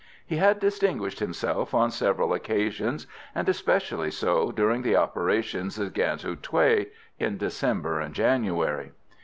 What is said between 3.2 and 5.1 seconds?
and especially so during the